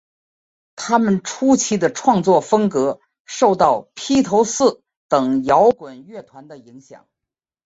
[0.75, 7.07] 她们初期的创作风格受到披头四等摇滚乐团的影响。